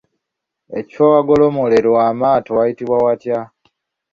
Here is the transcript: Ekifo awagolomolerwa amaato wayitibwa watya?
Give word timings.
Ekifo 0.79 1.01
awagolomolerwa 1.09 1.99
amaato 2.11 2.49
wayitibwa 2.57 2.97
watya? 3.05 3.39